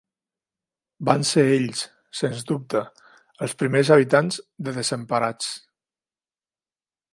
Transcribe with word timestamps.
Van 1.09 1.25
ser 1.31 1.43
ells, 1.57 1.83
sens 2.21 2.41
dubte, 2.53 2.81
els 3.47 3.55
primers 3.61 3.93
habitants 3.97 4.41
de 4.69 4.75
Desemparats. 4.81 5.55